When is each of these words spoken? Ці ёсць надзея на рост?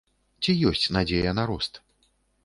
Ці 0.43 0.51
ёсць 0.69 0.85
надзея 0.95 1.33
на 1.39 1.43
рост? 1.51 1.73